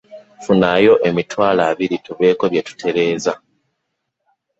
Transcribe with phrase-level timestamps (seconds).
[0.43, 3.33] Funayo emitwalo abiri tubeeko bye tutereeza.